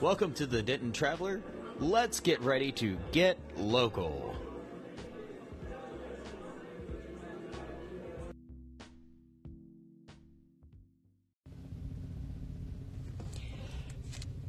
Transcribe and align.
Welcome 0.00 0.32
to 0.34 0.46
the 0.46 0.62
Denton 0.62 0.92
Traveler. 0.92 1.42
Let's 1.78 2.20
get 2.20 2.40
ready 2.40 2.72
to 2.72 2.96
get 3.12 3.36
local. 3.58 4.34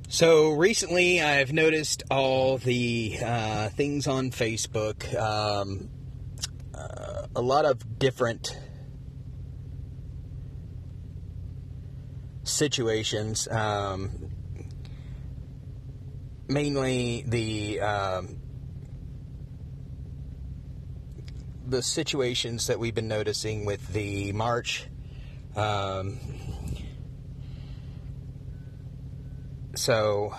So 0.07 0.51
recently, 0.51 1.21
I've 1.21 1.51
noticed 1.51 2.03
all 2.09 2.57
the 2.57 3.17
uh, 3.21 3.67
things 3.71 4.07
on 4.07 4.31
Facebook, 4.31 5.13
um, 5.19 5.89
uh, 6.73 7.27
a 7.35 7.41
lot 7.41 7.65
of 7.65 7.99
different 7.99 8.57
situations. 12.45 13.49
Um, 13.49 14.31
mainly 16.51 17.23
the 17.27 17.81
um, 17.81 18.37
the 21.67 21.81
situations 21.81 22.67
that 22.67 22.79
we've 22.79 22.95
been 22.95 23.07
noticing 23.07 23.65
with 23.65 23.87
the 23.93 24.33
march. 24.33 24.87
Um, 25.55 26.19
so 29.75 30.33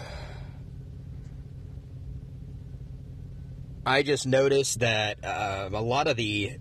I 3.84 4.02
just 4.02 4.27
noticed 4.27 4.80
that 4.80 5.24
uh, 5.24 5.70
a 5.72 5.83
lot 5.83 6.06
of 6.06 6.16
the 6.16 6.52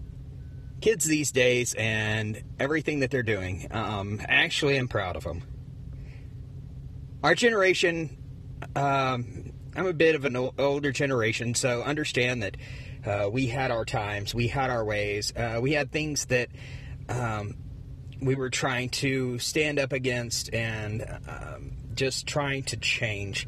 kids 0.80 1.06
these 1.06 1.32
days 1.32 1.76
and 1.76 2.42
everything 2.60 3.02
that 3.02 3.12
they're 3.12 3.22
doing, 3.22 3.68
um, 3.72 4.20
actually, 4.28 4.78
I'm 4.78 4.88
proud 4.88 5.16
of 5.16 5.24
them. 5.24 5.44
Our 7.24 7.36
generation, 7.36 8.18
um, 8.76 9.51
I'm 9.76 9.88
a 9.88 9.94
bit 9.94 10.16
of 10.16 10.26
an 10.26 10.36
older 10.36 10.92
generation, 10.92 11.56
so 11.56 11.82
understand 11.82 12.44
that 12.44 12.58
uh, 13.06 13.30
we 13.30 13.48
had 13.48 13.72
our 13.72 13.86
times, 13.86 14.36
we 14.36 14.48
had 14.48 14.70
our 14.70 14.84
ways, 14.84 15.34
uh, 15.36 15.60
we 15.62 15.72
had 15.74 15.92
things 15.92 16.26
that 16.26 16.50
um, 17.08 17.56
we 18.22 18.36
were 18.36 18.50
trying 18.50 18.90
to 18.90 19.40
stand 19.40 19.80
up 19.80 19.94
against 19.94 20.54
and 20.54 21.04
um, 21.28 21.72
just 21.96 22.28
trying 22.28 22.64
to 22.64 22.78
change. 22.78 23.48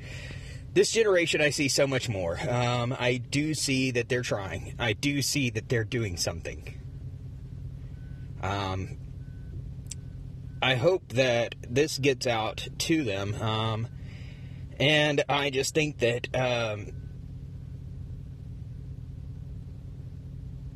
This 0.74 0.92
generation, 0.92 1.42
I 1.42 1.52
see 1.52 1.68
so 1.68 1.86
much 1.86 2.10
more. 2.10 2.40
Um, 2.50 2.96
I 2.98 3.18
do 3.18 3.54
see 3.54 3.92
that 3.92 4.10
they're 4.10 4.24
trying. 4.24 4.76
I 4.80 4.94
do 4.94 5.22
see 5.22 5.50
that 5.52 5.70
they're 5.70 5.84
doing 5.84 6.18
something. 6.18 6.80
Um, 8.42 8.98
I 10.62 10.76
hope 10.76 11.10
that 11.10 11.56
this 11.70 11.98
gets 12.00 12.26
out 12.26 12.68
to 12.80 13.04
them. 13.04 13.36
And 14.80 15.24
I 15.30 15.50
just 15.50 15.74
think 15.74 16.00
that 16.00 16.28
um, 16.36 16.92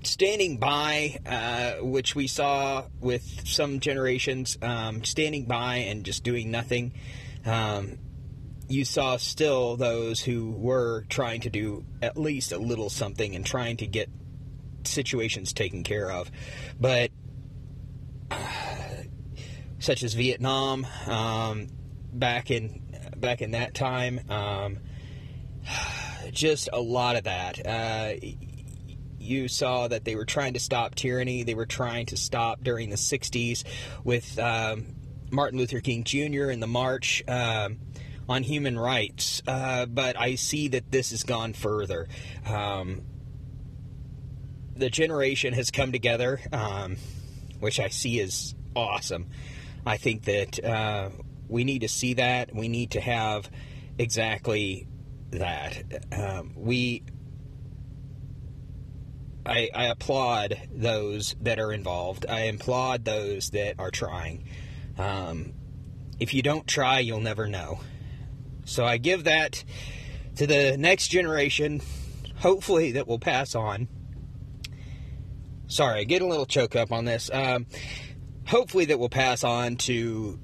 standing 0.04 0.58
by, 0.58 1.20
uh, 1.26 1.84
which 1.84 2.16
we 2.16 2.28
saw 2.28 2.86
with 3.00 3.48
some 3.48 3.80
generations, 3.80 4.58
um, 4.62 5.04
standing 5.04 5.46
by 5.46 5.78
and 5.78 6.04
just 6.04 6.24
doing 6.24 6.52
nothing, 6.52 6.94
um, 7.46 7.98
you 8.70 8.84
saw 8.84 9.18
still 9.18 9.78
those 9.78 10.20
who 10.22 10.52
were 10.52 11.06
trying 11.10 11.42
to 11.42 11.50
do 11.50 11.86
at 12.02 12.18
least 12.18 12.52
a 12.52 12.58
little 12.58 12.90
something 12.90 13.36
and 13.36 13.46
trying 13.46 13.78
to 13.78 13.88
get 13.88 14.10
situations 14.84 15.54
taken 15.54 15.84
care 15.84 16.12
of. 16.12 16.32
But, 16.80 17.12
uh, 18.30 18.38
such 19.80 20.04
as 20.04 20.14
Vietnam, 20.14 20.86
um, 21.06 21.68
back 22.12 22.52
in 22.52 22.82
back 23.20 23.42
in 23.42 23.52
that 23.52 23.74
time, 23.74 24.22
um, 24.30 24.78
just 26.32 26.70
a 26.72 26.80
lot 26.80 27.16
of 27.16 27.24
that. 27.26 27.66
Uh, 27.66 28.14
you 29.20 29.48
saw 29.48 29.88
that 29.88 30.06
they 30.06 30.16
were 30.16 30.26
trying 30.26 30.54
to 30.54 30.60
stop 30.60 30.96
tyranny. 30.96 31.44
They 31.44 31.56
were 31.56 31.66
trying 31.66 32.06
to 32.08 32.18
stop 32.18 32.64
during 32.64 32.90
the 32.90 32.96
60s 32.96 33.64
with 34.04 34.40
um, 34.40 34.86
Martin 35.30 35.60
Luther 35.60 35.82
King 35.82 36.04
Jr. 36.04 36.50
and 36.50 36.62
the 36.62 36.68
March 36.68 37.24
um, 37.28 37.80
on 38.30 38.44
Human 38.44 38.78
Rights. 38.78 39.42
Uh, 39.48 39.86
but 39.86 40.20
I 40.20 40.36
see 40.36 40.70
that 40.70 40.92
this 40.92 41.12
has 41.12 41.24
gone 41.24 41.54
further. 41.54 42.08
Um, 42.46 43.02
the 44.76 44.90
generation 44.90 45.54
has 45.54 45.72
come 45.72 45.92
together, 45.92 46.40
um, 46.54 46.98
which 47.60 47.80
I 47.80 47.90
see 47.90 48.20
is 48.20 48.56
awesome. 48.76 49.28
I 49.86 49.98
think 49.98 50.26
that 50.26 50.64
uh, 50.64 51.10
we 51.48 51.64
need 51.64 51.80
to 51.80 51.88
see 51.88 52.14
that. 52.16 52.54
We 52.54 52.68
need 52.68 52.92
to 52.92 53.02
have 53.02 53.50
exactly 53.98 54.88
that. 55.32 56.06
Um, 56.12 56.54
we 56.56 57.04
I, 59.46 59.70
I, 59.74 59.86
applaud 59.86 60.58
those 60.74 61.36
that 61.42 61.58
are 61.58 61.72
involved. 61.72 62.26
I 62.28 62.42
applaud 62.42 63.06
those 63.06 63.52
that 63.52 63.76
are 63.80 63.92
trying. 63.92 64.44
Um, 64.98 65.54
if 66.20 66.34
you 66.34 66.42
don't 66.42 66.68
try, 66.68 67.00
you'll 67.00 67.22
never 67.22 67.48
know. 67.48 67.80
So 68.66 68.84
I 68.86 68.98
give 68.98 69.24
that 69.24 69.64
to 70.36 70.48
the 70.48 70.76
next 70.78 71.08
generation, 71.08 71.82
hopefully, 72.40 72.94
that 72.94 73.08
will 73.08 73.20
pass 73.20 73.56
on. 73.56 73.88
Sorry, 75.68 76.02
I 76.02 76.04
get 76.04 76.22
a 76.22 76.26
little 76.26 76.46
choke 76.46 76.76
up 76.76 76.92
on 76.92 77.06
this. 77.06 77.30
Um, 77.32 77.68
hopefully, 78.48 78.86
that 78.86 79.00
will 79.00 79.10
pass 79.10 79.44
on 79.46 79.78
to 79.78 80.40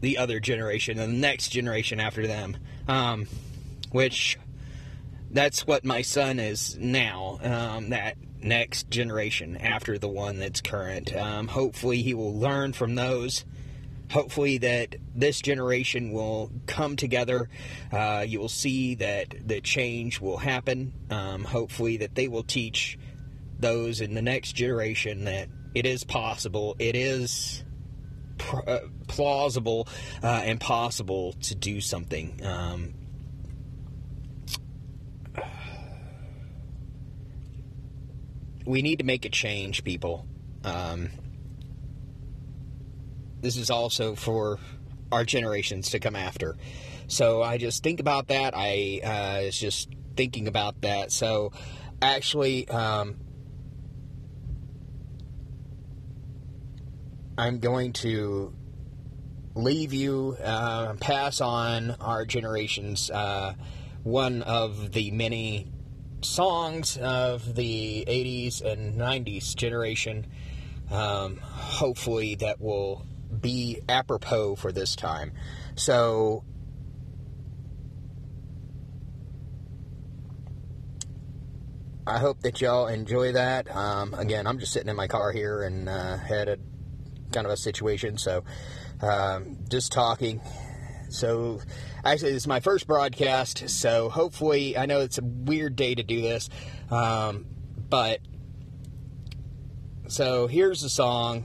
the 0.00 0.18
other 0.18 0.40
generation 0.40 0.98
and 0.98 1.14
the 1.14 1.18
next 1.18 1.48
generation 1.48 2.00
after 2.00 2.26
them. 2.26 2.56
Um, 2.88 3.26
which 3.90 4.38
that's 5.30 5.66
what 5.66 5.84
my 5.84 6.02
son 6.02 6.38
is 6.38 6.76
now. 6.78 7.38
Um, 7.42 7.90
that 7.90 8.16
next 8.42 8.90
generation 8.90 9.56
after 9.56 9.98
the 9.98 10.08
one 10.08 10.38
that's 10.38 10.60
current. 10.60 11.14
Um, 11.14 11.48
hopefully, 11.48 12.02
he 12.02 12.14
will 12.14 12.34
learn 12.34 12.72
from 12.72 12.94
those. 12.94 13.44
Hopefully, 14.12 14.58
that 14.58 14.96
this 15.14 15.40
generation 15.40 16.12
will 16.12 16.52
come 16.66 16.96
together. 16.96 17.48
Uh, 17.92 18.24
you 18.26 18.38
will 18.38 18.48
see 18.48 18.94
that 18.96 19.34
the 19.44 19.60
change 19.60 20.20
will 20.20 20.38
happen. 20.38 20.92
Um, 21.10 21.44
hopefully, 21.44 21.96
that 21.98 22.14
they 22.14 22.28
will 22.28 22.44
teach 22.44 22.98
those 23.58 24.00
in 24.00 24.14
the 24.14 24.22
next 24.22 24.52
generation 24.52 25.24
that 25.24 25.48
it 25.74 25.86
is 25.86 26.04
possible. 26.04 26.76
It 26.78 26.94
is 26.94 27.64
plausible 29.06 29.88
uh, 30.22 30.42
and 30.44 30.60
possible 30.60 31.34
to 31.42 31.54
do 31.54 31.80
something. 31.80 32.40
Um, 32.44 32.94
we 38.64 38.82
need 38.82 38.98
to 38.98 39.04
make 39.04 39.24
a 39.24 39.30
change, 39.30 39.84
people. 39.84 40.26
Um, 40.64 41.10
this 43.40 43.56
is 43.56 43.70
also 43.70 44.14
for 44.14 44.58
our 45.12 45.24
generations 45.24 45.90
to 45.90 46.00
come 46.00 46.16
after. 46.16 46.56
So 47.06 47.42
I 47.42 47.58
just 47.58 47.82
think 47.82 48.00
about 48.00 48.28
that. 48.28 48.54
I 48.56 49.00
uh, 49.04 49.44
was 49.46 49.58
just 49.58 49.88
thinking 50.16 50.48
about 50.48 50.80
that. 50.80 51.12
So 51.12 51.52
actually, 52.02 52.68
um, 52.68 53.16
I'm 57.38 57.58
going 57.58 57.92
to 57.94 58.54
leave 59.54 59.92
you, 59.92 60.36
uh, 60.42 60.94
pass 60.94 61.40
on 61.40 61.90
our 62.00 62.24
generations 62.24 63.10
uh, 63.10 63.54
one 64.02 64.42
of 64.42 64.92
the 64.92 65.10
many 65.10 65.66
songs 66.22 66.96
of 66.96 67.54
the 67.54 68.04
80s 68.08 68.62
and 68.62 68.98
90s 68.98 69.54
generation. 69.54 70.26
Um, 70.90 71.36
hopefully, 71.38 72.36
that 72.36 72.60
will 72.60 73.04
be 73.40 73.80
apropos 73.88 74.56
for 74.56 74.72
this 74.72 74.96
time. 74.96 75.32
So, 75.74 76.44
I 82.06 82.18
hope 82.18 82.40
that 82.42 82.60
y'all 82.60 82.86
enjoy 82.86 83.32
that. 83.32 83.74
Um, 83.74 84.14
again, 84.14 84.46
I'm 84.46 84.58
just 84.58 84.72
sitting 84.72 84.88
in 84.88 84.96
my 84.96 85.08
car 85.08 85.32
here 85.32 85.64
and 85.64 85.88
uh, 85.88 86.16
had 86.18 86.48
a 86.48 86.58
kind 87.32 87.46
of 87.46 87.52
a 87.52 87.56
situation, 87.56 88.18
so 88.18 88.44
um, 89.00 89.58
just 89.68 89.92
talking. 89.92 90.40
So, 91.08 91.60
actually, 92.04 92.32
this 92.32 92.42
is 92.42 92.46
my 92.48 92.60
first 92.60 92.86
broadcast, 92.86 93.68
so 93.68 94.08
hopefully, 94.08 94.76
I 94.76 94.86
know 94.86 95.00
it's 95.00 95.18
a 95.18 95.24
weird 95.24 95.76
day 95.76 95.94
to 95.94 96.02
do 96.02 96.20
this, 96.20 96.48
um, 96.90 97.46
but 97.88 98.20
so 100.08 100.46
here's 100.46 100.82
the 100.82 100.88
song 100.88 101.44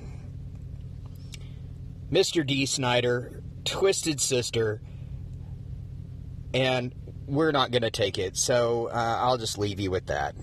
Mr. 2.12 2.46
Dee 2.46 2.66
Snider, 2.66 3.42
Twisted 3.66 4.20
Sister, 4.20 4.82
and 6.54 6.94
we're 7.26 7.52
not 7.52 7.72
going 7.72 7.84
to 7.84 7.92
take 7.92 8.18
it, 8.18 8.36
so 8.36 8.88
uh, 8.88 9.18
I'll 9.20 9.38
just 9.38 9.58
leave 9.58 9.80
you 9.80 9.90
with 9.90 10.08
that. 10.08 10.36